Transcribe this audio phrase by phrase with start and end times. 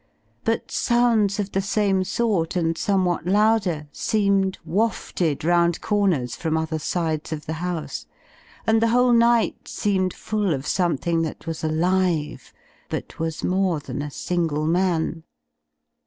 [0.43, 6.79] But sounds of the same sort and somewhat louder seemed wafted round comers from other
[6.79, 8.07] sides of the house;
[8.65, 12.51] and the whole night seemed full of something that was alive,
[12.89, 15.21] but was more than a single man.